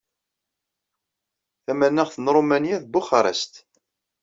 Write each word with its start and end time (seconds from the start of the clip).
Tamanaɣt 1.65 2.15
n 2.19 2.27
Ṛumanya 2.35 2.77
d 2.83 2.85
Buxarest. 2.93 3.53